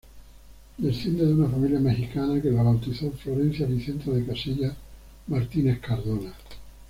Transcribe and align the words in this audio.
Desciende 0.79 1.27
de 1.27 1.33
una 1.35 1.47
familia 1.47 1.79
mexicana 1.79 2.41
que 2.41 2.49
la 2.49 2.63
bautizó 2.63 3.11
Florencia 3.11 3.67
Vicenta 3.67 4.09
de 4.09 4.25
Casillas 4.25 4.73
Martínez 5.27 5.79
Cardona. 5.79 6.33